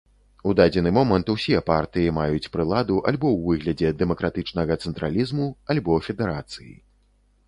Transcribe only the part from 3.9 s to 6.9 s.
дэмакратычнага цэнтралізму, альбо федэрацыі.